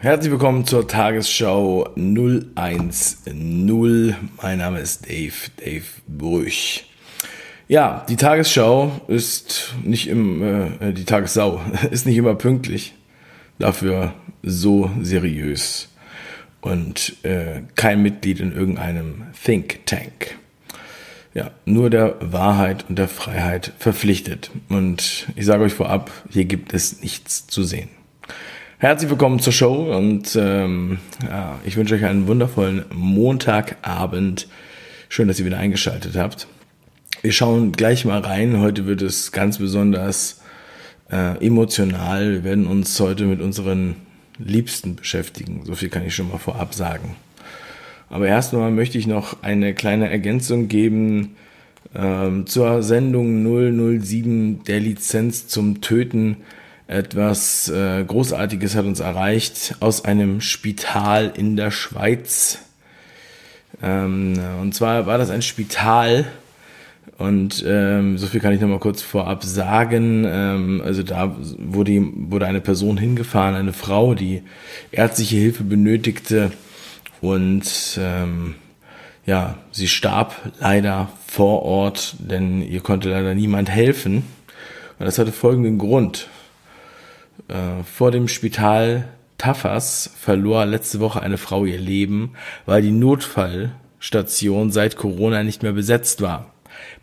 Herzlich 0.00 0.30
willkommen 0.30 0.64
zur 0.64 0.86
Tagesschau 0.86 1.88
010. 1.96 4.14
Mein 4.40 4.58
Name 4.58 4.78
ist 4.78 5.06
Dave, 5.06 5.34
Dave 5.56 5.82
Brüch. 6.06 6.84
Ja, 7.66 8.06
die 8.08 8.14
Tagesschau 8.14 8.92
ist 9.08 9.74
nicht 9.82 10.06
im, 10.06 10.80
äh, 10.80 10.92
die 10.92 11.04
Tagessau 11.04 11.60
ist 11.90 12.06
nicht 12.06 12.16
immer 12.16 12.36
pünktlich, 12.36 12.94
dafür 13.58 14.14
so 14.44 14.88
seriös 15.02 15.88
und 16.60 17.16
äh, 17.24 17.62
kein 17.74 18.00
Mitglied 18.00 18.38
in 18.38 18.52
irgendeinem 18.52 19.24
Think 19.44 19.84
Tank. 19.84 20.36
Ja, 21.34 21.50
nur 21.64 21.90
der 21.90 22.14
Wahrheit 22.20 22.84
und 22.88 23.00
der 23.00 23.08
Freiheit 23.08 23.72
verpflichtet. 23.80 24.52
Und 24.68 25.26
ich 25.34 25.44
sage 25.44 25.64
euch 25.64 25.74
vorab, 25.74 26.12
hier 26.30 26.44
gibt 26.44 26.72
es 26.72 27.02
nichts 27.02 27.48
zu 27.48 27.64
sehen. 27.64 27.88
Herzlich 28.80 29.10
willkommen 29.10 29.40
zur 29.40 29.52
Show 29.52 29.92
und 29.92 30.36
ähm, 30.40 30.98
ja, 31.28 31.58
ich 31.64 31.76
wünsche 31.76 31.96
euch 31.96 32.04
einen 32.04 32.28
wundervollen 32.28 32.84
Montagabend. 32.94 34.46
Schön, 35.08 35.26
dass 35.26 35.40
ihr 35.40 35.46
wieder 35.46 35.58
eingeschaltet 35.58 36.14
habt. 36.16 36.46
Wir 37.20 37.32
schauen 37.32 37.72
gleich 37.72 38.04
mal 38.04 38.20
rein. 38.20 38.60
Heute 38.60 38.86
wird 38.86 39.02
es 39.02 39.32
ganz 39.32 39.58
besonders 39.58 40.42
äh, 41.10 41.44
emotional. 41.44 42.30
Wir 42.30 42.44
werden 42.44 42.68
uns 42.68 43.00
heute 43.00 43.24
mit 43.24 43.40
unseren 43.40 43.96
Liebsten 44.38 44.94
beschäftigen. 44.94 45.62
So 45.64 45.74
viel 45.74 45.88
kann 45.88 46.06
ich 46.06 46.14
schon 46.14 46.28
mal 46.28 46.38
vorab 46.38 46.72
sagen. 46.72 47.16
Aber 48.10 48.28
erstmal 48.28 48.70
möchte 48.70 48.96
ich 48.96 49.08
noch 49.08 49.42
eine 49.42 49.74
kleine 49.74 50.08
Ergänzung 50.08 50.68
geben 50.68 51.34
ähm, 51.96 52.46
zur 52.46 52.84
Sendung 52.84 53.42
007 54.00 54.62
der 54.62 54.78
Lizenz 54.78 55.48
zum 55.48 55.80
Töten 55.80 56.36
etwas 56.88 57.68
äh, 57.68 58.02
Großartiges 58.04 58.74
hat 58.74 58.84
uns 58.84 58.98
erreicht 58.98 59.76
aus 59.78 60.04
einem 60.04 60.40
Spital 60.40 61.32
in 61.36 61.54
der 61.54 61.70
Schweiz. 61.70 62.58
Ähm, 63.80 64.40
und 64.60 64.74
zwar 64.74 65.06
war 65.06 65.18
das 65.18 65.30
ein 65.30 65.42
Spital, 65.42 66.26
und 67.18 67.64
ähm, 67.66 68.16
so 68.16 68.28
viel 68.28 68.40
kann 68.40 68.52
ich 68.52 68.60
noch 68.60 68.68
mal 68.68 68.78
kurz 68.78 69.02
vorab 69.02 69.42
sagen. 69.42 70.24
Ähm, 70.24 70.80
also 70.84 71.02
da 71.02 71.36
wurde, 71.58 72.00
wurde 72.14 72.46
eine 72.46 72.60
Person 72.60 72.96
hingefahren, 72.96 73.56
eine 73.56 73.72
Frau, 73.72 74.14
die 74.14 74.42
ärztliche 74.92 75.36
Hilfe 75.36 75.64
benötigte. 75.64 76.52
Und 77.20 77.98
ähm, 78.00 78.54
ja, 79.26 79.56
sie 79.72 79.88
starb 79.88 80.52
leider 80.60 81.08
vor 81.26 81.62
Ort, 81.62 82.14
denn 82.20 82.62
ihr 82.62 82.80
konnte 82.80 83.10
leider 83.10 83.34
niemand 83.34 83.68
helfen. 83.68 84.22
Und 85.00 85.06
das 85.06 85.18
hatte 85.18 85.32
folgenden 85.32 85.78
Grund. 85.78 86.28
Äh, 87.46 87.84
vor 87.84 88.10
dem 88.10 88.28
Spital 88.28 89.08
Tafas 89.38 90.10
verlor 90.18 90.66
letzte 90.66 90.98
Woche 90.98 91.22
eine 91.22 91.38
Frau 91.38 91.64
ihr 91.64 91.78
Leben, 91.78 92.32
weil 92.66 92.82
die 92.82 92.90
Notfallstation 92.90 94.72
seit 94.72 94.96
Corona 94.96 95.44
nicht 95.44 95.62
mehr 95.62 95.72
besetzt 95.72 96.20
war. 96.20 96.52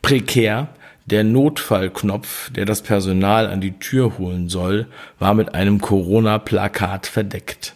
Prekär, 0.01 0.67
der 1.05 1.23
Notfallknopf, 1.23 2.51
der 2.51 2.65
das 2.65 2.81
Personal 2.81 3.47
an 3.47 3.61
die 3.61 3.79
Tür 3.79 4.17
holen 4.17 4.49
soll, 4.49 4.87
war 5.17 5.33
mit 5.33 5.55
einem 5.55 5.79
Corona-Plakat 5.79 7.07
verdeckt. 7.07 7.75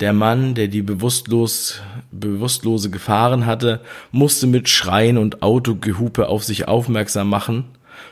Der 0.00 0.12
Mann, 0.12 0.54
der 0.54 0.68
die 0.68 0.82
bewusstlos, 0.82 1.80
bewusstlose 2.10 2.90
gefahren 2.90 3.46
hatte, 3.46 3.80
musste 4.10 4.48
mit 4.48 4.68
Schreien 4.68 5.18
und 5.18 5.42
Autogehupe 5.42 6.28
auf 6.28 6.42
sich 6.42 6.66
aufmerksam 6.66 7.28
machen, 7.28 7.64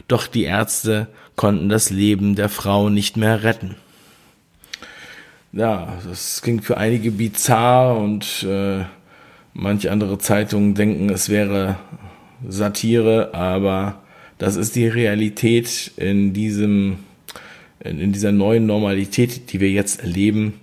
doch 0.08 0.26
die 0.26 0.44
Ärzte 0.44 1.08
konnten 1.36 1.68
das 1.68 1.90
Leben 1.90 2.34
der 2.34 2.48
Frau 2.48 2.88
nicht 2.88 3.16
mehr 3.16 3.42
retten 3.42 3.76
ja, 5.52 5.98
das 6.08 6.40
klingt 6.42 6.64
für 6.64 6.78
einige 6.78 7.10
bizarr 7.10 7.96
und 7.98 8.44
äh, 8.48 8.84
manche 9.54 9.92
andere 9.92 10.18
Zeitungen 10.18 10.74
denken, 10.74 11.10
es 11.10 11.28
wäre 11.28 11.76
Satire, 12.48 13.34
aber 13.34 14.02
das 14.38 14.56
ist 14.56 14.74
die 14.74 14.88
Realität 14.88 15.92
in 15.96 16.32
diesem, 16.32 16.98
in, 17.80 18.00
in 18.00 18.12
dieser 18.12 18.32
neuen 18.32 18.66
Normalität, 18.66 19.52
die 19.52 19.60
wir 19.60 19.70
jetzt 19.70 20.00
erleben. 20.00 20.54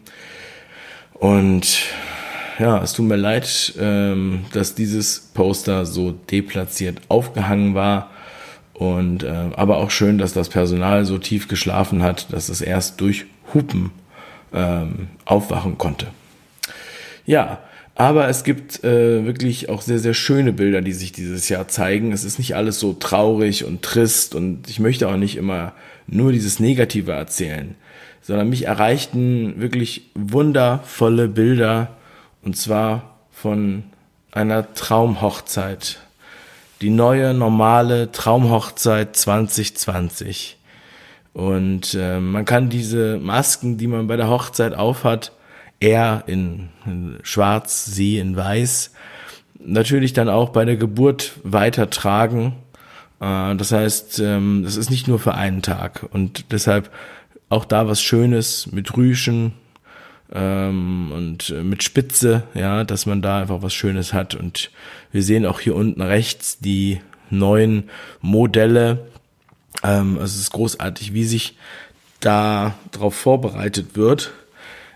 Und 1.14 1.84
ja, 2.58 2.82
es 2.82 2.94
tut 2.94 3.08
mir 3.08 3.16
leid, 3.16 3.74
ähm, 3.80 4.46
dass 4.54 4.76
dieses 4.76 5.20
Poster 5.34 5.86
so 5.86 6.12
deplatziert 6.12 7.00
aufgehangen 7.10 7.76
war. 7.76 8.10
Und 8.80 9.24
äh, 9.24 9.50
aber 9.58 9.80
auch 9.80 9.92
schön, 9.92 10.18
dass 10.18 10.32
das 10.32 10.48
Personal 10.48 11.04
so 11.04 11.18
tief 11.18 11.50
geschlafen 11.50 12.02
hat, 12.02 12.32
dass 12.32 12.48
es 12.48 12.62
erst 12.62 13.02
durch 13.02 13.26
Hupen 13.54 13.92
ähm, 14.54 15.10
aufwachen 15.26 15.78
konnte. 15.78 16.08
Ja, 17.26 17.60
aber 17.96 18.30
es 18.30 18.46
gibt 18.46 18.82
äh, 18.86 19.26
wirklich 19.26 19.68
auch 19.68 19.82
sehr, 19.82 20.00
sehr 20.00 20.14
schöne 20.14 20.54
Bilder, 20.54 20.80
die 20.80 20.94
sich 20.94 21.12
dieses 21.12 21.50
Jahr 21.50 21.68
zeigen. 21.68 22.14
Es 22.14 22.24
ist 22.24 22.40
nicht 22.40 22.56
alles 22.56 22.80
so 22.80 22.94
traurig 22.94 23.66
und 23.66 23.82
trist 23.82 24.34
und 24.34 24.70
ich 24.70 24.80
möchte 24.80 25.10
auch 25.10 25.18
nicht 25.18 25.36
immer 25.36 25.74
nur 26.08 26.32
dieses 26.32 26.62
Negative 26.62 27.12
erzählen, 27.12 27.76
sondern 28.22 28.48
mich 28.48 28.66
erreichten 28.66 29.56
wirklich 29.60 30.10
wundervolle 30.16 31.28
Bilder 31.28 31.98
und 32.44 32.56
zwar 32.56 33.18
von 33.30 33.84
einer 34.32 34.74
Traumhochzeit. 34.74 36.00
Die 36.82 36.90
neue 36.90 37.34
normale 37.34 38.12
Traumhochzeit 38.12 39.16
2020. 39.16 40.58
Und 41.34 41.94
äh, 41.94 42.20
man 42.20 42.46
kann 42.46 42.70
diese 42.70 43.18
Masken, 43.18 43.78
die 43.78 43.88
man 43.88 44.08
bei 44.08 44.16
der 44.16 44.30
Hochzeit 44.30 44.74
aufhat, 44.74 45.34
er 45.80 46.24
in, 46.28 46.70
in 46.86 47.20
schwarz, 47.24 47.86
sie 47.86 48.18
in 48.18 48.36
weiß, 48.36 48.92
natürlich 49.60 50.14
dann 50.14 50.30
auch 50.30 50.50
bei 50.50 50.66
der 50.66 50.78
Geburt 50.78 51.34
weiter 51.44 51.90
tragen. 51.90 52.56
Äh, 53.20 53.56
das 53.56 53.72
heißt, 53.72 54.20
ähm, 54.20 54.64
das 54.64 54.78
ist 54.78 54.90
nicht 54.90 55.08
nur 55.08 55.20
für 55.20 55.34
einen 55.34 55.62
Tag. 55.62 56.06
Und 56.12 56.52
deshalb 56.52 56.90
auch 57.50 57.66
da 57.66 57.88
was 57.88 58.02
Schönes 58.02 58.72
mit 58.72 58.96
Rüschen 58.96 59.54
ähm, 60.34 61.12
und 61.12 61.50
äh, 61.50 61.64
mit 61.64 61.84
Spitze, 61.84 62.44
ja, 62.54 62.84
dass 62.84 63.06
man 63.06 63.22
da 63.22 63.40
einfach 63.42 63.62
was 63.62 63.74
Schönes 63.74 64.14
hat. 64.14 64.36
Und 64.36 64.72
wir 65.12 65.24
sehen 65.24 65.46
auch 65.46 65.60
hier 65.60 65.76
unten 65.76 66.02
rechts 66.02 66.60
die 66.60 67.00
neuen 67.30 67.90
Modelle 68.22 69.06
ähm, 69.84 70.18
es 70.22 70.36
ist 70.36 70.52
großartig, 70.52 71.14
wie 71.14 71.24
sich 71.24 71.56
da 72.20 72.76
drauf 72.92 73.16
vorbereitet 73.16 73.96
wird. 73.96 74.32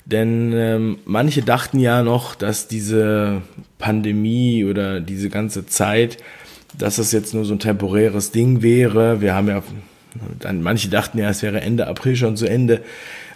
Denn 0.06 0.52
ähm, 0.54 0.98
manche 1.06 1.42
dachten 1.42 1.80
ja 1.80 2.04
noch, 2.04 2.36
dass 2.36 2.68
diese 2.68 3.42
Pandemie 3.78 4.66
oder 4.66 5.00
diese 5.00 5.30
ganze 5.30 5.66
Zeit, 5.66 6.18
dass 6.78 6.98
das 6.98 7.14
jetzt 7.14 7.34
nur 7.34 7.46
so 7.46 7.54
ein 7.54 7.60
temporäres 7.60 8.32
Ding 8.32 8.62
wäre. 8.62 9.22
Wir 9.22 9.34
haben 9.34 9.48
ja, 9.48 9.64
dann 10.40 10.62
manche 10.62 10.90
dachten 10.90 11.18
ja, 11.18 11.30
es 11.30 11.42
wäre 11.42 11.62
Ende 11.62 11.88
April 11.88 12.16
schon 12.16 12.38
zu 12.38 12.46
Ende, 12.46 12.82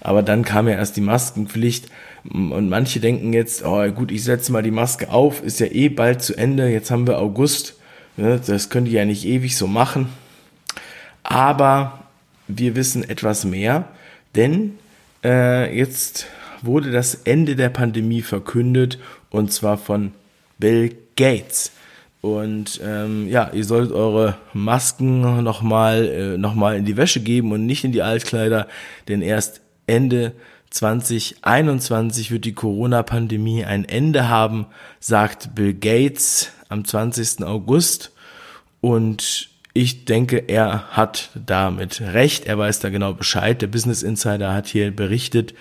aber 0.01 0.23
dann 0.23 0.43
kam 0.43 0.67
ja 0.67 0.75
erst 0.75 0.97
die 0.97 1.01
Maskenpflicht 1.01 1.87
und 2.23 2.69
manche 2.69 2.99
denken 2.99 3.33
jetzt, 3.33 3.65
oh 3.65 3.89
gut, 3.91 4.11
ich 4.11 4.23
setze 4.23 4.51
mal 4.51 4.63
die 4.63 4.71
Maske 4.71 5.09
auf, 5.09 5.43
ist 5.43 5.59
ja 5.59 5.67
eh 5.67 5.89
bald 5.89 6.21
zu 6.21 6.35
Ende, 6.35 6.69
jetzt 6.69 6.91
haben 6.91 7.07
wir 7.07 7.19
August, 7.19 7.75
ne, 8.15 8.39
das 8.45 8.69
könnt 8.69 8.87
ihr 8.87 8.99
ja 8.99 9.05
nicht 9.05 9.25
ewig 9.25 9.55
so 9.57 9.67
machen. 9.67 10.09
Aber 11.23 12.03
wir 12.47 12.75
wissen 12.75 13.07
etwas 13.07 13.43
mehr, 13.43 13.87
denn 14.35 14.77
äh, 15.23 15.75
jetzt 15.75 16.27
wurde 16.61 16.91
das 16.91 17.15
Ende 17.15 17.55
der 17.55 17.69
Pandemie 17.69 18.21
verkündet 18.21 18.99
und 19.29 19.51
zwar 19.51 19.77
von 19.77 20.11
Bill 20.57 20.95
Gates. 21.15 21.71
Und 22.21 22.81
ähm, 22.83 23.27
ja, 23.29 23.51
ihr 23.53 23.63
solltet 23.63 23.93
eure 23.93 24.37
Masken 24.53 25.43
nochmal 25.43 26.05
äh, 26.05 26.37
noch 26.37 26.55
in 26.71 26.85
die 26.85 26.97
Wäsche 26.97 27.19
geben 27.19 27.51
und 27.51 27.65
nicht 27.65 27.83
in 27.83 27.91
die 27.91 28.01
Altkleider, 28.01 28.67
denn 29.07 29.21
erst 29.21 29.61
Ende 29.85 30.33
2021 30.71 32.31
wird 32.31 32.45
die 32.45 32.53
Corona-Pandemie 32.53 33.63
ein 33.63 33.85
Ende 33.85 34.27
haben, 34.27 34.65
sagt 34.99 35.55
Bill 35.55 35.73
Gates 35.73 36.51
am 36.69 36.83
20. 36.83 37.43
August. 37.43 38.11
Und 38.81 39.49
ich 39.73 40.05
denke, 40.05 40.37
er 40.37 40.89
hat 40.89 41.29
damit 41.35 42.01
recht. 42.01 42.45
Er 42.45 42.57
weiß 42.57 42.79
da 42.79 42.89
genau 42.89 43.13
Bescheid. 43.13 43.61
Der 43.61 43.67
Business 43.67 44.03
Insider 44.03 44.53
hat 44.53 44.67
hier 44.67 44.91
berichtet. 44.91 45.53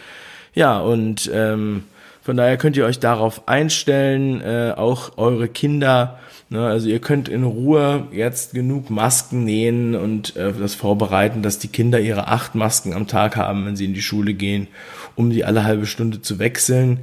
Ja, 0.54 0.80
und 0.80 1.30
ähm, 1.32 1.84
von 2.26 2.36
daher 2.36 2.56
könnt 2.56 2.76
ihr 2.76 2.84
euch 2.84 2.98
darauf 2.98 3.46
einstellen, 3.46 4.40
äh, 4.40 4.72
auch 4.76 5.16
eure 5.16 5.46
Kinder. 5.46 6.18
Ne, 6.50 6.66
also 6.66 6.88
ihr 6.88 6.98
könnt 6.98 7.28
in 7.28 7.44
Ruhe 7.44 8.08
jetzt 8.10 8.52
genug 8.52 8.90
Masken 8.90 9.44
nähen 9.44 9.94
und 9.94 10.34
äh, 10.34 10.52
das 10.52 10.74
vorbereiten, 10.74 11.42
dass 11.42 11.60
die 11.60 11.68
Kinder 11.68 12.00
ihre 12.00 12.26
acht 12.26 12.56
Masken 12.56 12.94
am 12.94 13.06
Tag 13.06 13.36
haben, 13.36 13.64
wenn 13.64 13.76
sie 13.76 13.84
in 13.84 13.94
die 13.94 14.02
Schule 14.02 14.34
gehen, 14.34 14.66
um 15.14 15.30
die 15.30 15.44
alle 15.44 15.62
halbe 15.62 15.86
Stunde 15.86 16.20
zu 16.20 16.40
wechseln. 16.40 16.98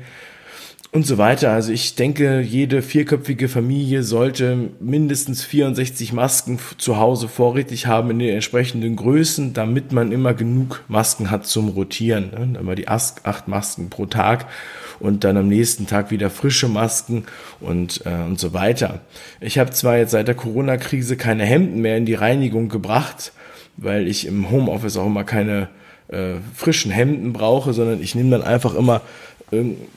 Und 0.93 1.07
so 1.07 1.17
weiter. 1.17 1.51
Also 1.51 1.73
ich 1.73 1.95
denke, 1.95 2.39
jede 2.41 2.83
vierköpfige 2.83 3.49
Familie 3.49 4.03
sollte 4.03 4.69
mindestens 4.79 5.43
64 5.43 6.13
Masken 6.13 6.59
zu 6.77 6.97
Hause 6.97 7.27
vorrätig 7.27 7.87
haben 7.87 8.11
in 8.11 8.19
den 8.19 8.35
entsprechenden 8.35 8.95
Größen, 8.95 9.53
damit 9.53 9.91
man 9.91 10.11
immer 10.11 10.35
genug 10.35 10.83
Masken 10.87 11.31
hat 11.31 11.47
zum 11.47 11.69
Rotieren. 11.69 12.29
Ne? 12.29 12.59
Immer 12.59 12.75
die 12.75 12.87
acht 12.87 13.47
Masken 13.47 13.89
pro 13.89 14.05
Tag 14.05 14.45
und 14.99 15.23
dann 15.23 15.35
am 15.35 15.47
nächsten 15.47 15.87
Tag 15.87 16.11
wieder 16.11 16.29
frische 16.29 16.67
Masken 16.67 17.25
und, 17.59 18.05
äh, 18.05 18.23
und 18.27 18.39
so 18.39 18.53
weiter. 18.53 19.01
Ich 19.41 19.57
habe 19.57 19.71
zwar 19.71 19.97
jetzt 19.97 20.11
seit 20.11 20.27
der 20.27 20.35
Corona-Krise 20.35 21.17
keine 21.17 21.43
Hemden 21.43 21.81
mehr 21.81 21.97
in 21.97 22.05
die 22.05 22.13
Reinigung 22.13 22.69
gebracht, 22.69 23.33
weil 23.77 24.07
ich 24.07 24.27
im 24.27 24.51
Homeoffice 24.51 24.97
auch 24.97 25.07
immer 25.07 25.23
keine 25.23 25.69
äh, 26.09 26.35
frischen 26.53 26.91
Hemden 26.91 27.33
brauche, 27.33 27.73
sondern 27.73 27.99
ich 27.99 28.13
nehme 28.13 28.29
dann 28.29 28.43
einfach 28.43 28.75
immer 28.75 29.01
irgendwie 29.49 29.87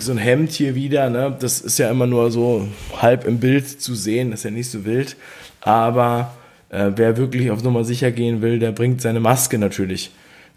so 0.00 0.12
ein 0.12 0.18
Hemd 0.18 0.52
hier 0.52 0.74
wieder, 0.74 1.10
ne? 1.10 1.36
Das 1.38 1.60
ist 1.60 1.78
ja 1.78 1.90
immer 1.90 2.06
nur 2.06 2.30
so 2.30 2.68
halb 2.96 3.26
im 3.26 3.40
Bild 3.40 3.80
zu 3.80 3.94
sehen, 3.94 4.30
das 4.30 4.40
ist 4.40 4.44
ja 4.44 4.50
nicht 4.50 4.70
so 4.70 4.84
wild. 4.84 5.16
Aber 5.60 6.34
äh, 6.70 6.90
wer 6.96 7.16
wirklich 7.16 7.50
auf 7.50 7.62
Nummer 7.62 7.84
sicher 7.84 8.10
gehen 8.10 8.42
will, 8.42 8.58
der 8.58 8.72
bringt 8.72 9.00
seine 9.00 9.20
Maske 9.20 9.58
natürlich 9.58 10.10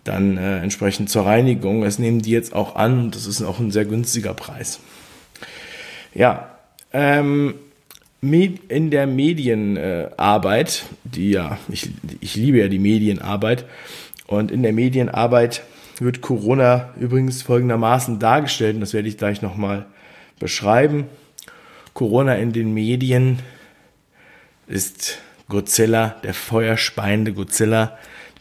dann 0.03 0.37
äh, 0.37 0.59
entsprechend 0.59 1.09
zur 1.09 1.25
Reinigung. 1.25 1.81
Das 1.81 1.99
nehmen 1.99 2.21
die 2.21 2.31
jetzt 2.31 2.53
auch 2.53 2.75
an 2.75 2.99
und 3.05 3.15
das 3.15 3.27
ist 3.27 3.41
auch 3.41 3.59
ein 3.59 3.71
sehr 3.71 3.85
günstiger 3.85 4.33
Preis. 4.33 4.79
Ja, 6.13 6.49
ähm, 6.93 7.55
in 8.21 8.89
der 8.89 9.05
Medienarbeit, 9.05 10.85
die 11.03 11.31
ja, 11.31 11.57
ich, 11.69 11.89
ich 12.19 12.35
liebe 12.35 12.57
ja 12.57 12.67
die 12.67 12.79
Medienarbeit, 12.79 13.65
und 14.25 14.51
in 14.51 14.63
der 14.63 14.73
Medienarbeit 14.73 15.63
wird 16.01 16.21
Corona 16.21 16.93
übrigens 16.99 17.41
folgendermaßen 17.41 18.19
dargestellt, 18.19 18.75
und 18.75 18.81
das 18.81 18.93
werde 18.93 19.07
ich 19.07 19.17
gleich 19.17 19.41
nochmal 19.41 19.85
beschreiben. 20.39 21.05
Corona 21.93 22.35
in 22.35 22.53
den 22.53 22.73
Medien 22.73 23.39
ist 24.67 25.19
Godzilla, 25.49 26.15
der 26.23 26.33
feuerspeiende 26.33 27.33
Godzilla, 27.33 27.97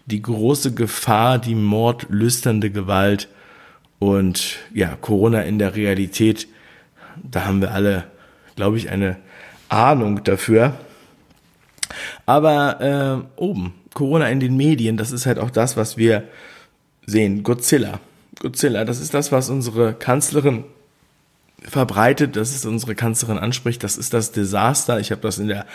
die 0.06 0.22
große 0.22 0.74
Gefahr, 0.74 1.38
die 1.38 1.54
mordlüsternde 1.54 2.70
Gewalt 2.70 3.28
und 3.98 4.58
ja, 4.74 4.96
Corona 5.00 5.42
in 5.42 5.58
der 5.58 5.74
Realität, 5.74 6.48
da 7.22 7.44
haben 7.46 7.60
wir 7.60 7.72
alle, 7.72 8.04
glaube 8.56 8.76
ich, 8.76 8.90
eine 8.90 9.16
Ahnung 9.68 10.22
dafür. 10.24 10.74
Aber 12.26 13.24
äh, 13.36 13.40
oben, 13.40 13.74
Corona 13.94 14.28
in 14.28 14.40
den 14.40 14.56
Medien, 14.56 14.96
das 14.96 15.12
ist 15.12 15.26
halt 15.26 15.38
auch 15.38 15.50
das, 15.50 15.76
was 15.76 15.96
wir 15.96 16.24
sehen. 17.06 17.42
Godzilla. 17.42 18.00
Godzilla, 18.40 18.84
das 18.84 19.00
ist 19.00 19.14
das, 19.14 19.32
was 19.32 19.48
unsere 19.48 19.94
Kanzlerin 19.94 20.64
verbreitet, 21.62 22.36
das 22.36 22.54
ist 22.54 22.66
unsere 22.66 22.94
Kanzlerin 22.94 23.38
anspricht, 23.38 23.82
das 23.82 23.96
ist 23.96 24.12
das 24.12 24.30
Desaster. 24.30 25.00
Ich 25.00 25.10
habe 25.10 25.22
das 25.22 25.38
in 25.38 25.48
der 25.48 25.66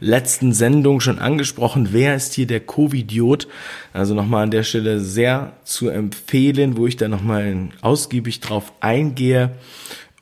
letzten 0.00 0.52
Sendung 0.52 1.00
schon 1.00 1.18
angesprochen. 1.18 1.88
Wer 1.92 2.16
ist 2.16 2.34
hier 2.34 2.46
der 2.46 2.60
Covidiot? 2.60 3.46
Also 3.92 4.14
nochmal 4.14 4.44
an 4.44 4.50
der 4.50 4.62
Stelle 4.62 5.00
sehr 5.00 5.52
zu 5.64 5.88
empfehlen, 5.88 6.76
wo 6.76 6.86
ich 6.86 6.96
da 6.96 7.08
nochmal 7.08 7.68
ausgiebig 7.82 8.40
drauf 8.40 8.72
eingehe. 8.80 9.50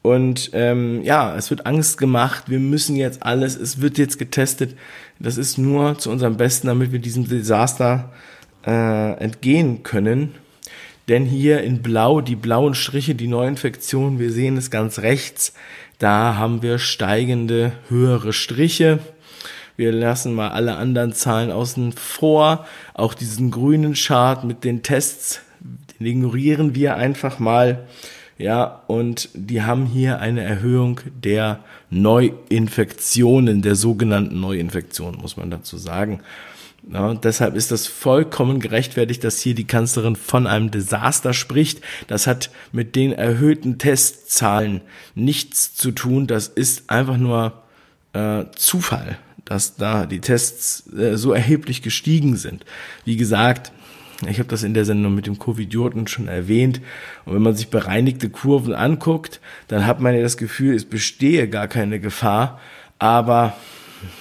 Und 0.02 0.50
ähm, 0.52 1.02
ja, 1.02 1.34
es 1.34 1.48
wird 1.48 1.64
Angst 1.64 1.96
gemacht, 1.96 2.50
wir 2.50 2.58
müssen 2.58 2.94
jetzt 2.96 3.22
alles, 3.22 3.56
es 3.56 3.80
wird 3.80 3.96
jetzt 3.96 4.18
getestet. 4.18 4.76
Das 5.18 5.38
ist 5.38 5.56
nur 5.56 5.96
zu 5.96 6.10
unserem 6.10 6.36
Besten, 6.36 6.66
damit 6.66 6.92
wir 6.92 6.98
diesem 6.98 7.26
Desaster 7.26 8.12
äh, 8.66 9.12
entgehen 9.18 9.82
können. 9.82 10.34
Denn 11.08 11.26
hier 11.26 11.62
in 11.62 11.82
Blau, 11.82 12.20
die 12.20 12.36
blauen 12.36 12.74
Striche, 12.74 13.14
die 13.14 13.26
Neuinfektionen, 13.26 14.18
wir 14.18 14.32
sehen 14.32 14.56
es 14.56 14.70
ganz 14.70 15.00
rechts, 15.00 15.52
da 15.98 16.36
haben 16.36 16.62
wir 16.62 16.78
steigende, 16.78 17.72
höhere 17.88 18.32
Striche. 18.32 18.98
Wir 19.76 19.92
lassen 19.92 20.34
mal 20.34 20.50
alle 20.50 20.76
anderen 20.76 21.12
Zahlen 21.12 21.50
außen 21.50 21.92
vor. 21.92 22.66
Auch 22.94 23.14
diesen 23.14 23.50
grünen 23.50 23.94
Chart 23.94 24.44
mit 24.44 24.64
den 24.64 24.82
Tests, 24.82 25.40
den 25.98 26.06
ignorieren 26.06 26.74
wir 26.74 26.96
einfach 26.96 27.38
mal. 27.38 27.86
Ja, 28.38 28.82
und 28.88 29.28
die 29.34 29.62
haben 29.62 29.86
hier 29.86 30.18
eine 30.18 30.42
Erhöhung 30.42 31.00
der 31.22 31.60
Neuinfektionen, 31.90 33.62
der 33.62 33.76
sogenannten 33.76 34.40
Neuinfektionen, 34.40 35.20
muss 35.20 35.36
man 35.36 35.50
dazu 35.50 35.76
sagen. 35.76 36.20
Ja, 36.92 37.14
deshalb 37.14 37.56
ist 37.56 37.70
das 37.70 37.86
vollkommen 37.86 38.60
gerechtfertigt, 38.60 39.24
dass 39.24 39.40
hier 39.40 39.54
die 39.54 39.66
Kanzlerin 39.66 40.16
von 40.16 40.46
einem 40.46 40.70
Desaster 40.70 41.32
spricht. 41.32 41.80
Das 42.08 42.26
hat 42.26 42.50
mit 42.72 42.94
den 42.94 43.12
erhöhten 43.12 43.78
Testzahlen 43.78 44.82
nichts 45.14 45.74
zu 45.74 45.92
tun. 45.92 46.26
Das 46.26 46.48
ist 46.48 46.90
einfach 46.90 47.16
nur 47.16 47.62
äh, 48.12 48.44
Zufall, 48.54 49.18
dass 49.46 49.76
da 49.76 50.04
die 50.04 50.20
Tests 50.20 50.84
äh, 50.92 51.16
so 51.16 51.32
erheblich 51.32 51.80
gestiegen 51.80 52.36
sind. 52.36 52.66
Wie 53.06 53.16
gesagt, 53.16 53.72
ich 54.28 54.38
habe 54.38 54.48
das 54.48 54.62
in 54.62 54.74
der 54.74 54.84
Sendung 54.84 55.14
mit 55.14 55.26
dem 55.26 55.38
Covidioten 55.38 56.06
schon 56.06 56.28
erwähnt. 56.28 56.80
Und 57.24 57.34
wenn 57.34 57.42
man 57.42 57.56
sich 57.56 57.68
bereinigte 57.68 58.28
Kurven 58.28 58.74
anguckt, 58.74 59.40
dann 59.68 59.86
hat 59.86 60.00
man 60.00 60.14
ja 60.14 60.22
das 60.22 60.36
Gefühl, 60.36 60.74
es 60.74 60.84
bestehe 60.84 61.48
gar 61.48 61.66
keine 61.66 61.98
Gefahr. 61.98 62.60
Aber 62.98 63.56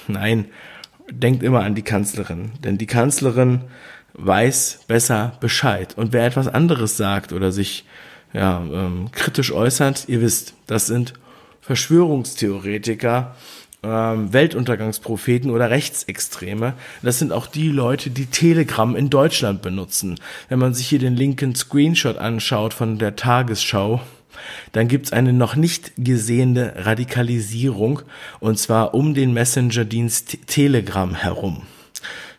nein, 0.07 0.45
denkt 1.09 1.43
immer 1.43 1.63
an 1.63 1.75
die 1.75 1.81
Kanzlerin. 1.81 2.51
Denn 2.63 2.77
die 2.77 2.87
Kanzlerin 2.87 3.61
weiß 4.13 4.81
besser 4.87 5.33
Bescheid. 5.39 5.97
Und 5.97 6.13
wer 6.13 6.25
etwas 6.25 6.47
anderes 6.47 6.97
sagt 6.97 7.33
oder 7.33 7.51
sich 7.51 7.85
ja, 8.33 8.63
ähm, 8.71 9.09
kritisch 9.11 9.51
äußert, 9.51 10.05
ihr 10.07 10.21
wisst, 10.21 10.53
das 10.67 10.87
sind 10.87 11.13
Verschwörungstheoretiker 11.61 13.35
ähm, 13.83 14.31
Weltuntergangspropheten 14.31 15.51
oder 15.51 15.69
Rechtsextreme. 15.69 16.73
Das 17.01 17.19
sind 17.19 17.31
auch 17.31 17.47
die 17.47 17.69
Leute, 17.69 18.09
die 18.09 18.27
Telegram 18.27 18.95
in 18.95 19.09
Deutschland 19.09 19.61
benutzen. 19.61 20.19
Wenn 20.49 20.59
man 20.59 20.73
sich 20.73 20.87
hier 20.87 20.99
den 20.99 21.15
linken 21.15 21.53
Screenshot 21.53 22.17
anschaut 22.17 22.73
von 22.73 22.97
der 22.97 23.15
Tagesschau, 23.15 24.01
dann 24.71 24.87
gibt's 24.87 25.13
eine 25.13 25.33
noch 25.33 25.55
nicht 25.55 25.93
gesehene 25.97 26.73
Radikalisierung 26.85 28.01
und 28.39 28.59
zwar 28.59 28.93
um 28.93 29.13
den 29.13 29.33
Messenger-Dienst 29.33 30.47
Telegram 30.47 31.15
herum. 31.15 31.63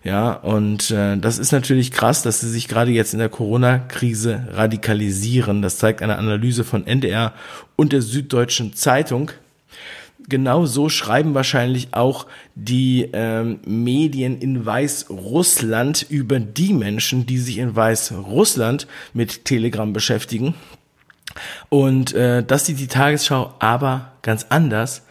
Ja, 0.03 0.33
und 0.33 0.91
äh, 0.91 1.17
das 1.17 1.39
ist 1.39 1.53
natürlich 1.53 1.91
krass, 1.91 2.23
dass 2.23 2.41
sie 2.41 2.51
sich 2.51 2.69
gerade 2.69 2.91
jetzt 2.91 3.15
in 3.15 3.21
der 3.21 3.31
Corona-Krise 3.31 4.49
radikalisieren. 4.53 5.63
Das 5.63 5.79
zeigt 5.79 6.03
eine 6.03 6.19
Analyse 6.19 6.63
von 6.63 6.87
NDR 6.87 7.33
und 7.75 7.93
der 7.95 8.03
Süddeutschen 8.03 8.75
Zeitung 8.75 9.31
genau 10.29 10.67
so 10.67 10.89
schreiben 10.89 11.35
wahrscheinlich 11.35 11.89
auch 11.93 12.27
die 12.55 13.09
ähm, 13.13 13.61
Medien 13.67 14.39
in 14.39 14.65
Weißrussland 14.65 16.07
über 16.09 16.41
die 16.41 16.73
Menschen, 16.73 17.27
die 17.27 17.39
sich 17.39 17.59
in 17.59 17.75
Weißrussland 17.75 18.87
mit 19.13 19.45
Telegram 19.45 19.93
beschäftigen. 19.93 20.55
Und 21.69 22.15
äh, 22.15 22.43
das 22.43 22.67
sieht 22.67 22.79
die 22.79 22.87
Tagesschau 22.87 23.55
aber 23.59 24.13
ganz 24.23 24.47
anders, 24.49 25.03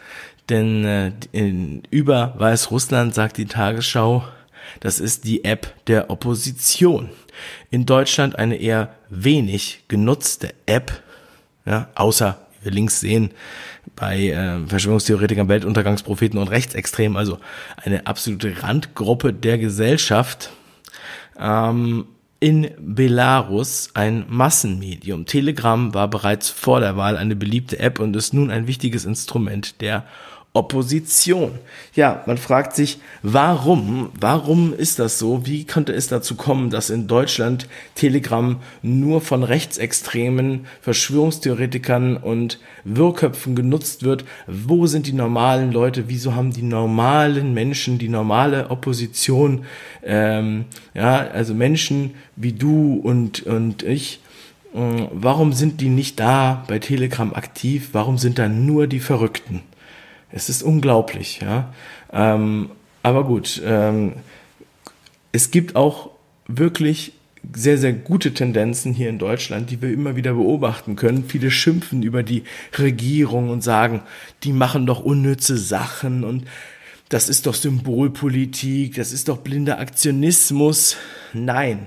denn 0.48 0.84
äh, 0.84 1.12
in, 1.32 1.82
über 1.90 2.34
Weißrussland 2.36 3.14
sagt 3.14 3.36
die 3.36 3.46
Tagesschau, 3.46 4.24
das 4.80 5.00
ist 5.00 5.24
die 5.24 5.44
App 5.44 5.72
der 5.86 6.10
Opposition. 6.10 7.10
In 7.70 7.86
Deutschland 7.86 8.38
eine 8.38 8.56
eher 8.56 8.94
wenig 9.08 9.84
genutzte 9.88 10.54
App, 10.66 11.02
ja, 11.66 11.88
außer 11.94 12.38
wir 12.62 12.72
links 12.72 13.00
sehen, 13.00 13.30
bei 13.96 14.28
äh, 14.28 14.66
Verschwörungstheoretikern, 14.66 15.48
Weltuntergangspropheten 15.48 16.38
und 16.38 16.48
Rechtsextremen, 16.48 17.16
also 17.16 17.38
eine 17.76 18.06
absolute 18.06 18.62
Randgruppe 18.62 19.32
der 19.32 19.58
Gesellschaft. 19.58 20.50
Ähm, 21.38 22.06
in 22.44 22.72
Belarus 22.78 23.88
ein 23.94 24.26
Massenmedium. 24.28 25.24
Telegram 25.24 25.94
war 25.94 26.08
bereits 26.08 26.50
vor 26.50 26.78
der 26.80 26.94
Wahl 26.94 27.16
eine 27.16 27.36
beliebte 27.36 27.78
App 27.78 28.00
und 28.00 28.14
ist 28.14 28.34
nun 28.34 28.50
ein 28.50 28.66
wichtiges 28.66 29.06
Instrument 29.06 29.80
der 29.80 30.04
Opposition. 30.56 31.58
Ja, 31.96 32.22
man 32.26 32.38
fragt 32.38 32.76
sich, 32.76 33.00
warum? 33.22 34.10
Warum 34.20 34.72
ist 34.72 35.00
das 35.00 35.18
so? 35.18 35.44
Wie 35.44 35.66
konnte 35.66 35.92
es 35.92 36.06
dazu 36.06 36.36
kommen, 36.36 36.70
dass 36.70 36.90
in 36.90 37.08
Deutschland 37.08 37.68
Telegram 37.96 38.60
nur 38.80 39.20
von 39.20 39.42
Rechtsextremen, 39.42 40.66
Verschwörungstheoretikern 40.80 42.16
und 42.16 42.60
Wirrköpfen 42.84 43.56
genutzt 43.56 44.04
wird? 44.04 44.24
Wo 44.46 44.86
sind 44.86 45.08
die 45.08 45.12
normalen 45.12 45.72
Leute? 45.72 46.04
Wieso 46.06 46.36
haben 46.36 46.52
die 46.52 46.62
normalen 46.62 47.52
Menschen, 47.52 47.98
die 47.98 48.08
normale 48.08 48.70
Opposition, 48.70 49.64
ähm, 50.04 50.66
ja, 50.94 51.16
also 51.16 51.52
Menschen 51.52 52.14
wie 52.36 52.52
du 52.52 53.00
und, 53.02 53.42
und 53.42 53.82
ich, 53.82 54.20
äh, 54.72 54.78
Warum 55.10 55.52
sind 55.52 55.80
die 55.80 55.88
nicht 55.88 56.20
da 56.20 56.62
bei 56.68 56.78
Telegram 56.78 57.34
aktiv? 57.34 57.88
Warum 57.92 58.18
sind 58.18 58.38
da 58.38 58.48
nur 58.48 58.86
die 58.86 59.00
Verrückten? 59.00 59.62
Es 60.34 60.48
ist 60.48 60.64
unglaublich, 60.64 61.40
ja. 61.40 61.72
Ähm, 62.12 62.70
aber 63.04 63.22
gut, 63.22 63.62
ähm, 63.64 64.14
es 65.30 65.52
gibt 65.52 65.76
auch 65.76 66.10
wirklich 66.48 67.12
sehr, 67.52 67.78
sehr 67.78 67.92
gute 67.92 68.34
Tendenzen 68.34 68.92
hier 68.92 69.10
in 69.10 69.20
Deutschland, 69.20 69.70
die 69.70 69.80
wir 69.80 69.92
immer 69.92 70.16
wieder 70.16 70.34
beobachten 70.34 70.96
können. 70.96 71.24
Viele 71.28 71.52
schimpfen 71.52 72.02
über 72.02 72.24
die 72.24 72.42
Regierung 72.76 73.50
und 73.50 73.62
sagen, 73.62 74.02
die 74.42 74.52
machen 74.52 74.86
doch 74.86 75.04
unnütze 75.04 75.56
Sachen 75.56 76.24
und 76.24 76.46
das 77.10 77.28
ist 77.28 77.46
doch 77.46 77.54
Symbolpolitik, 77.54 78.96
das 78.96 79.12
ist 79.12 79.28
doch 79.28 79.38
blinder 79.38 79.78
Aktionismus. 79.78 80.96
Nein, 81.32 81.86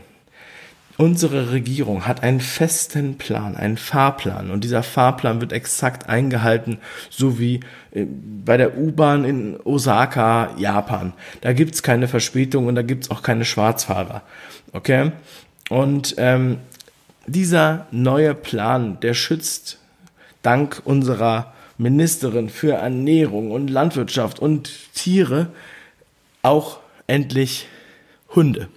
Unsere 0.97 1.51
Regierung 1.51 2.07
hat 2.07 2.23
einen 2.23 2.39
festen 2.39 3.19
Plan, 3.19 3.55
einen 3.55 3.77
Fahrplan 3.77 4.49
und 4.49 4.63
dieser 4.63 4.81
Fahrplan 4.81 5.41
wird 5.41 5.53
exakt 5.53 6.09
eingehalten, 6.09 6.79
so 7.11 7.37
wie 7.37 7.59
äh, 7.91 8.05
bei 8.43 8.57
der 8.57 8.77
U-Bahn 8.77 9.23
in 9.23 9.59
Osaka, 9.63 10.55
Japan. 10.57 11.13
Da 11.41 11.53
gibt's 11.53 11.83
keine 11.83 12.07
Verspätung 12.07 12.65
und 12.65 12.73
da 12.73 12.81
gibt's 12.81 13.11
auch 13.11 13.21
keine 13.21 13.45
Schwarzfahrer. 13.45 14.23
Okay? 14.73 15.11
Und 15.69 16.15
ähm, 16.17 16.57
dieser 17.27 17.85
neue 17.91 18.33
Plan, 18.33 18.99
der 19.01 19.13
schützt 19.13 19.77
dank 20.41 20.81
unserer 20.83 21.53
Ministerin 21.77 22.49
für 22.49 22.73
Ernährung 22.73 23.51
und 23.51 23.67
Landwirtschaft 23.67 24.39
und 24.39 24.71
Tiere 24.95 25.49
auch 26.41 26.79
endlich 27.05 27.67
Hunde. 28.33 28.69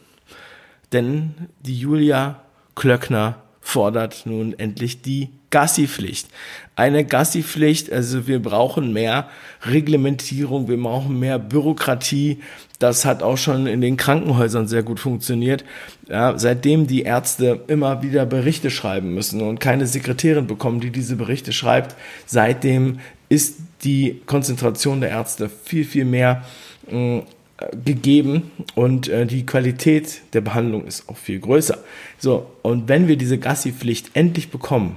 Denn 0.92 1.34
die 1.60 1.78
Julia 1.78 2.42
Klöckner 2.74 3.36
fordert 3.60 4.22
nun 4.24 4.58
endlich 4.58 5.02
die 5.02 5.30
Gassi-Pflicht. 5.50 6.28
Eine 6.76 7.04
Gassi-Pflicht, 7.04 7.92
also 7.92 8.26
wir 8.26 8.40
brauchen 8.40 8.92
mehr 8.92 9.28
Reglementierung, 9.64 10.68
wir 10.68 10.80
brauchen 10.80 11.18
mehr 11.18 11.38
Bürokratie. 11.38 12.38
Das 12.78 13.04
hat 13.04 13.22
auch 13.22 13.36
schon 13.36 13.66
in 13.66 13.80
den 13.80 13.96
Krankenhäusern 13.96 14.66
sehr 14.66 14.82
gut 14.82 15.00
funktioniert. 15.00 15.64
Ja, 16.08 16.38
seitdem 16.38 16.86
die 16.86 17.02
Ärzte 17.02 17.60
immer 17.66 18.02
wieder 18.02 18.24
Berichte 18.26 18.70
schreiben 18.70 19.14
müssen 19.14 19.42
und 19.42 19.60
keine 19.60 19.86
Sekretärin 19.86 20.46
bekommen, 20.46 20.80
die 20.80 20.90
diese 20.90 21.16
Berichte 21.16 21.52
schreibt, 21.52 21.96
seitdem 22.26 23.00
ist 23.28 23.58
die 23.84 24.22
Konzentration 24.26 25.00
der 25.00 25.10
Ärzte 25.10 25.48
viel, 25.48 25.84
viel 25.84 26.04
mehr 26.04 26.44
mh, 26.90 27.22
gegeben 27.84 28.50
und 28.74 29.08
äh, 29.08 29.26
die 29.26 29.44
Qualität 29.44 30.22
der 30.32 30.40
Behandlung 30.40 30.86
ist 30.86 31.08
auch 31.08 31.16
viel 31.16 31.40
größer. 31.40 31.78
So, 32.18 32.46
und 32.62 32.88
wenn 32.88 33.08
wir 33.08 33.16
diese 33.16 33.38
Gassi-Pflicht 33.38 34.10
endlich 34.14 34.50
bekommen, 34.50 34.96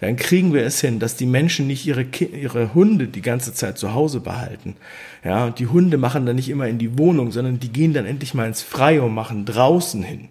dann 0.00 0.16
kriegen 0.16 0.52
wir 0.52 0.64
es 0.64 0.80
hin, 0.80 0.98
dass 0.98 1.16
die 1.16 1.26
Menschen 1.26 1.66
nicht 1.66 1.86
ihre, 1.86 2.02
ihre 2.02 2.74
Hunde 2.74 3.08
die 3.08 3.22
ganze 3.22 3.54
Zeit 3.54 3.78
zu 3.78 3.94
Hause 3.94 4.20
behalten. 4.20 4.76
Ja, 5.24 5.46
und 5.46 5.58
die 5.58 5.66
Hunde 5.66 5.96
machen 5.96 6.26
dann 6.26 6.36
nicht 6.36 6.48
immer 6.48 6.68
in 6.68 6.78
die 6.78 6.98
Wohnung, 6.98 7.32
sondern 7.32 7.58
die 7.58 7.72
gehen 7.72 7.94
dann 7.94 8.06
endlich 8.06 8.34
mal 8.34 8.46
ins 8.46 8.62
Freie 8.62 9.02
und 9.02 9.14
machen 9.14 9.44
draußen 9.44 10.02
hin. 10.02 10.28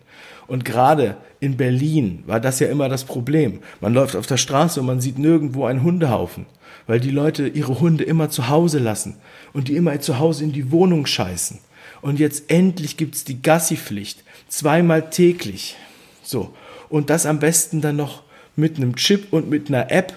Und 0.48 0.66
gerade 0.66 1.18
in 1.40 1.58
Berlin 1.58 2.24
war 2.28 2.40
das 2.40 2.60
ja 2.60 2.68
immer 2.68 2.90
das 2.90 3.06
Problem. 3.06 3.60
Man 3.82 3.94
läuft 3.94 4.16
auf 4.16 4.28
der 4.28 4.38
Straße 4.38 4.80
und 4.80 4.86
man 4.86 5.02
sieht 5.02 5.18
nirgendwo 5.18 5.66
einen 5.66 5.84
Hundehaufen, 5.84 6.46
weil 6.86 7.00
die 7.00 7.12
Leute 7.12 7.48
ihre 7.48 7.80
Hunde 7.80 8.04
immer 8.04 8.30
zu 8.30 8.50
Hause 8.50 8.80
lassen 8.80 9.16
und 9.54 9.70
die 9.70 9.76
immer 9.76 10.00
zu 10.00 10.20
Hause 10.20 10.44
in 10.44 10.52
die 10.52 10.72
Wohnung 10.72 11.06
scheißen. 11.06 11.60
Und 12.04 12.20
jetzt 12.20 12.52
endlich 12.52 12.98
gibt's 12.98 13.24
die 13.24 13.42
Gassi-Pflicht. 13.42 14.24
Zweimal 14.50 15.10
täglich. 15.10 15.78
So. 16.22 16.54
Und 16.90 17.10
das 17.10 17.26
am 17.26 17.40
besten 17.40 17.80
dann 17.80 17.96
noch 17.96 18.24
mit 18.58 18.76
einem 18.76 18.98
Chip 18.98 19.32
und 19.32 19.50
mit 19.50 19.70
einer 19.70 19.90
App, 19.90 20.14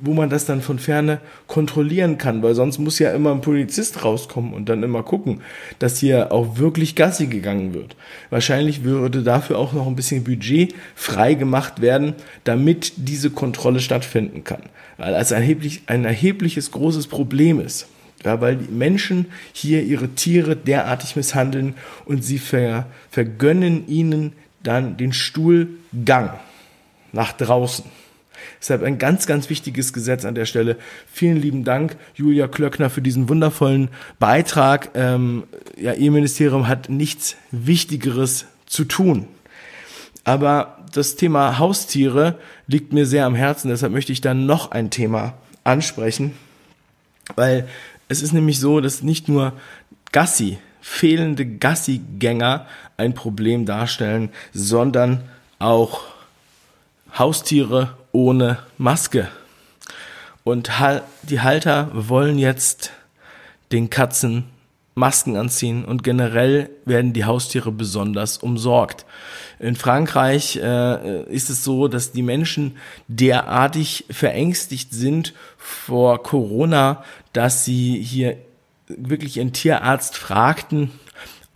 wo 0.00 0.14
man 0.14 0.30
das 0.30 0.46
dann 0.46 0.60
von 0.60 0.80
ferne 0.80 1.20
kontrollieren 1.46 2.18
kann, 2.18 2.42
weil 2.42 2.56
sonst 2.56 2.78
muss 2.78 2.98
ja 2.98 3.12
immer 3.12 3.30
ein 3.30 3.40
Polizist 3.40 4.04
rauskommen 4.04 4.52
und 4.52 4.68
dann 4.68 4.82
immer 4.82 5.04
gucken, 5.04 5.40
dass 5.78 5.98
hier 5.98 6.32
auch 6.32 6.58
wirklich 6.58 6.96
Gassi 6.96 7.28
gegangen 7.28 7.72
wird. 7.72 7.94
Wahrscheinlich 8.30 8.82
würde 8.82 9.22
dafür 9.22 9.58
auch 9.58 9.72
noch 9.72 9.86
ein 9.86 9.96
bisschen 9.96 10.24
Budget 10.24 10.74
frei 10.96 11.34
gemacht 11.34 11.80
werden, 11.80 12.14
damit 12.42 12.94
diese 12.96 13.30
Kontrolle 13.30 13.78
stattfinden 13.78 14.42
kann. 14.42 14.62
Weil 14.96 15.14
es 15.14 15.30
erheblich, 15.30 15.82
ein 15.86 16.04
erhebliches 16.04 16.72
großes 16.72 17.06
Problem 17.06 17.60
ist. 17.60 17.86
Ja, 18.24 18.40
weil 18.40 18.56
die 18.56 18.72
Menschen 18.72 19.26
hier 19.52 19.82
ihre 19.82 20.08
Tiere 20.08 20.56
derartig 20.56 21.14
misshandeln 21.14 21.74
und 22.04 22.24
sie 22.24 22.38
ver, 22.38 22.86
vergönnen 23.10 23.86
ihnen 23.86 24.32
dann 24.62 24.96
den 24.96 25.12
Stuhlgang 25.12 26.30
nach 27.12 27.32
draußen. 27.32 27.84
Deshalb 28.60 28.82
ein 28.82 28.98
ganz, 28.98 29.26
ganz 29.26 29.50
wichtiges 29.50 29.92
Gesetz 29.92 30.24
an 30.24 30.34
der 30.34 30.46
Stelle. 30.46 30.76
Vielen 31.12 31.40
lieben 31.40 31.64
Dank, 31.64 31.96
Julia 32.14 32.48
Klöckner, 32.48 32.90
für 32.90 33.02
diesen 33.02 33.28
wundervollen 33.28 33.88
Beitrag. 34.18 34.90
Ähm, 34.94 35.44
ja, 35.76 35.92
Ihr 35.92 36.10
Ministerium 36.10 36.66
hat 36.66 36.88
nichts 36.88 37.36
Wichtigeres 37.50 38.46
zu 38.66 38.84
tun. 38.84 39.28
Aber 40.24 40.78
das 40.92 41.16
Thema 41.16 41.58
Haustiere 41.58 42.38
liegt 42.66 42.92
mir 42.92 43.06
sehr 43.06 43.26
am 43.26 43.34
Herzen. 43.34 43.68
Deshalb 43.68 43.92
möchte 43.92 44.12
ich 44.12 44.20
dann 44.20 44.46
noch 44.46 44.72
ein 44.72 44.90
Thema 44.90 45.34
ansprechen, 45.64 46.34
weil 47.36 47.68
es 48.08 48.22
ist 48.22 48.32
nämlich 48.32 48.58
so, 48.58 48.80
dass 48.80 49.02
nicht 49.02 49.28
nur 49.28 49.52
Gassi, 50.12 50.58
fehlende 50.80 51.46
Gassi-Gänger 51.46 52.66
ein 52.96 53.14
Problem 53.14 53.66
darstellen, 53.66 54.30
sondern 54.52 55.22
auch 55.58 56.02
Haustiere 57.16 57.96
ohne 58.12 58.58
Maske. 58.78 59.28
Und 60.44 60.70
die 61.24 61.40
Halter 61.40 61.90
wollen 61.92 62.38
jetzt 62.38 62.92
den 63.70 63.90
Katzen 63.90 64.44
Masken 64.98 65.36
anziehen 65.36 65.84
und 65.84 66.02
generell 66.02 66.70
werden 66.84 67.12
die 67.12 67.24
Haustiere 67.24 67.72
besonders 67.72 68.38
umsorgt. 68.38 69.06
In 69.58 69.76
Frankreich 69.76 70.56
äh, 70.56 71.22
ist 71.24 71.50
es 71.50 71.64
so, 71.64 71.88
dass 71.88 72.12
die 72.12 72.22
Menschen 72.22 72.76
derartig 73.08 74.04
verängstigt 74.10 74.92
sind 74.92 75.34
vor 75.56 76.22
Corona, 76.22 77.02
dass 77.32 77.64
sie 77.64 78.02
hier 78.02 78.36
wirklich 78.86 79.36
ihren 79.36 79.52
Tierarzt 79.52 80.16
fragten, 80.16 80.90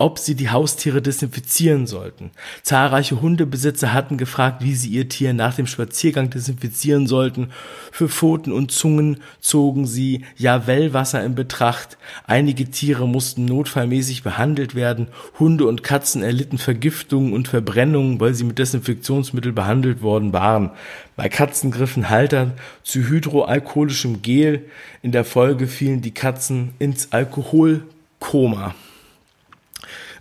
ob 0.03 0.19
sie 0.19 0.35
die 0.35 0.49
Haustiere 0.49 1.01
desinfizieren 1.01 1.87
sollten. 1.87 2.31
Zahlreiche 2.61 3.21
Hundebesitzer 3.21 3.93
hatten 3.93 4.17
gefragt, 4.17 4.61
wie 4.61 4.75
sie 4.75 4.89
ihr 4.89 5.07
Tier 5.07 5.33
nach 5.33 5.55
dem 5.55 5.65
Spaziergang 5.65 6.29
desinfizieren 6.29 7.07
sollten. 7.07 7.51
Für 7.89 8.09
Pfoten 8.09 8.51
und 8.51 8.73
Zungen 8.73 9.21
zogen 9.39 9.87
sie 9.87 10.25
Javellwasser 10.35 11.23
in 11.23 11.35
Betracht. 11.35 11.97
Einige 12.27 12.65
Tiere 12.69 13.07
mussten 13.07 13.45
notfallmäßig 13.45 14.23
behandelt 14.23 14.75
werden. 14.75 15.07
Hunde 15.39 15.67
und 15.67 15.83
Katzen 15.83 16.21
erlitten 16.21 16.57
Vergiftungen 16.57 17.31
und 17.31 17.47
Verbrennungen, 17.47 18.19
weil 18.19 18.33
sie 18.33 18.43
mit 18.43 18.59
Desinfektionsmittel 18.59 19.53
behandelt 19.53 20.01
worden 20.01 20.33
waren. 20.33 20.71
Bei 21.15 21.29
Katzen 21.29 21.71
griffen 21.71 22.09
Haltern 22.09 22.51
zu 22.83 23.07
hydroalkoholischem 23.07 24.21
Gel. 24.21 24.65
In 25.01 25.13
der 25.13 25.23
Folge 25.23 25.67
fielen 25.67 26.01
die 26.01 26.13
Katzen 26.13 26.73
ins 26.77 27.13
Alkoholkoma. 27.13 28.75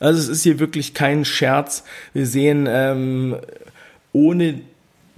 Also 0.02 0.18
es 0.18 0.28
ist 0.28 0.42
hier 0.42 0.58
wirklich 0.58 0.94
kein 0.94 1.24
Scherz. 1.24 1.84
Wir 2.12 2.26
sehen, 2.26 2.66
ähm, 2.68 3.36
ohne 4.12 4.60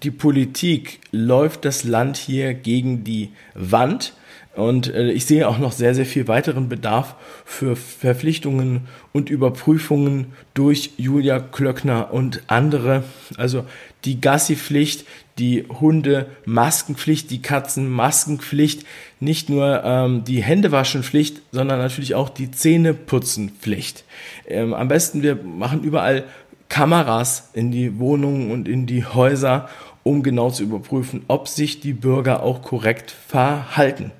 die 0.02 0.10
Politik 0.10 1.00
läuft 1.10 1.64
das 1.64 1.84
Land 1.84 2.18
hier 2.18 2.52
gegen 2.52 3.02
die 3.02 3.30
Wand. 3.54 4.12
Und 4.56 4.92
äh, 4.92 5.10
ich 5.10 5.26
sehe 5.26 5.48
auch 5.48 5.58
noch 5.58 5.72
sehr, 5.72 5.94
sehr 5.94 6.06
viel 6.06 6.28
weiteren 6.28 6.68
Bedarf 6.68 7.16
für 7.44 7.76
Verpflichtungen 7.76 8.82
und 9.12 9.30
Überprüfungen 9.30 10.32
durch 10.54 10.92
Julia 10.96 11.40
Klöckner 11.40 12.12
und 12.12 12.42
andere. 12.46 13.02
Also 13.36 13.64
die 14.04 14.20
Gassi-Pflicht, 14.20 15.06
die 15.38 15.64
Hunde-Maskenpflicht, 15.68 17.30
die 17.30 17.42
Katzen-Maskenpflicht, 17.42 18.84
nicht 19.18 19.48
nur 19.48 19.82
ähm, 19.84 20.24
die 20.24 20.42
Händewaschenpflicht, 20.42 21.42
sondern 21.50 21.80
natürlich 21.80 22.14
auch 22.14 22.28
die 22.28 22.50
Zähneputzenpflicht. 22.50 24.04
Ähm, 24.46 24.74
am 24.74 24.88
besten 24.88 25.22
wir 25.22 25.36
machen 25.36 25.82
überall 25.82 26.24
Kameras 26.68 27.50
in 27.54 27.72
die 27.72 27.98
Wohnungen 27.98 28.50
und 28.50 28.68
in 28.68 28.86
die 28.86 29.04
Häuser, 29.04 29.68
um 30.04 30.22
genau 30.22 30.50
zu 30.50 30.62
überprüfen, 30.62 31.24
ob 31.26 31.48
sich 31.48 31.80
die 31.80 31.94
Bürger 31.94 32.44
auch 32.44 32.62
korrekt 32.62 33.10
verhalten. 33.10 34.12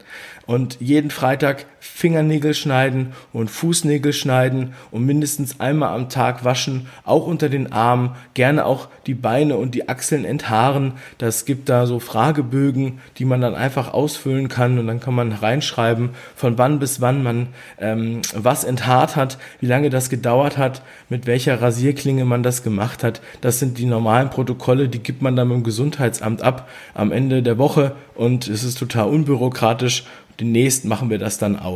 Und 0.46 0.78
jeden 0.80 1.10
Freitag 1.10 1.66
Fingernägel 1.86 2.54
schneiden 2.54 3.12
und 3.34 3.50
Fußnägel 3.50 4.14
schneiden 4.14 4.72
und 4.90 5.04
mindestens 5.04 5.60
einmal 5.60 5.94
am 5.94 6.08
Tag 6.08 6.42
waschen, 6.42 6.86
auch 7.04 7.26
unter 7.26 7.50
den 7.50 7.72
Armen, 7.72 8.12
gerne 8.32 8.64
auch 8.64 8.88
die 9.06 9.12
Beine 9.12 9.58
und 9.58 9.74
die 9.74 9.86
Achseln 9.86 10.24
enthaaren. 10.24 10.94
Das 11.18 11.44
gibt 11.44 11.68
da 11.68 11.86
so 11.86 12.00
Fragebögen, 12.00 13.00
die 13.18 13.26
man 13.26 13.42
dann 13.42 13.54
einfach 13.54 13.92
ausfüllen 13.92 14.48
kann 14.48 14.78
und 14.78 14.86
dann 14.86 14.98
kann 14.98 15.14
man 15.14 15.32
reinschreiben, 15.32 16.10
von 16.34 16.56
wann 16.56 16.78
bis 16.78 17.02
wann 17.02 17.22
man 17.22 17.48
ähm, 17.78 18.22
was 18.34 18.64
enthaart 18.64 19.14
hat, 19.14 19.38
wie 19.60 19.66
lange 19.66 19.90
das 19.90 20.08
gedauert 20.08 20.56
hat, 20.56 20.82
mit 21.10 21.26
welcher 21.26 21.60
Rasierklinge 21.60 22.24
man 22.24 22.42
das 22.42 22.62
gemacht 22.62 23.04
hat. 23.04 23.20
Das 23.42 23.58
sind 23.58 23.76
die 23.76 23.86
normalen 23.86 24.30
Protokolle, 24.30 24.88
die 24.88 25.02
gibt 25.02 25.20
man 25.20 25.36
dann 25.36 25.50
im 25.50 25.62
Gesundheitsamt 25.62 26.42
ab 26.42 26.68
am 26.94 27.12
Ende 27.12 27.42
der 27.42 27.58
Woche 27.58 27.92
und 28.14 28.48
es 28.48 28.64
ist 28.64 28.78
total 28.78 29.08
unbürokratisch 29.08 30.04
Demnächst 30.40 30.84
machen 30.84 31.10
wir 31.10 31.18
das 31.18 31.38
dann 31.38 31.58
auch 31.58 31.74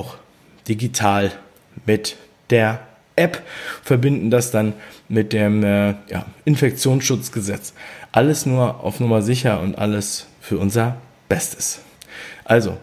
digital 0.69 1.33
mit 1.87 2.17
der 2.51 2.81
App, 3.17 3.43
verbinden 3.83 4.31
das 4.31 4.51
dann 4.51 4.75
mit 5.09 5.33
dem 5.33 5.65
äh, 5.65 5.95
ja, 6.09 6.27
Infektionsschutzgesetz. 6.45 7.75
Alles 8.13 8.47
nur 8.47 8.85
auf 8.85 9.01
Nummer 9.01 9.23
sicher 9.23 9.61
und 9.61 9.77
alles 9.77 10.27
für 10.41 10.59
unser 10.59 10.97
Bestes. 11.29 11.81
Also, 12.45 12.79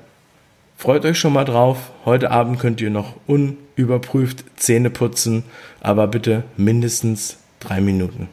freut 0.77 1.05
euch 1.05 1.17
schon 1.17 1.33
mal 1.33 1.45
drauf. 1.45 1.91
Heute 2.03 2.31
Abend 2.31 2.59
könnt 2.59 2.81
ihr 2.81 2.89
noch 2.89 3.15
unüberprüft 3.27 4.43
Zähne 4.57 4.89
putzen, 4.89 5.43
aber 5.81 6.07
bitte 6.07 6.43
mindestens 6.57 7.37
drei 7.59 7.81
Minuten. 7.81 8.27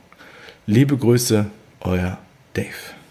Liebe 0.66 0.96
Grüße, 0.96 1.46
euer 1.80 2.18
Dave. 2.54 3.01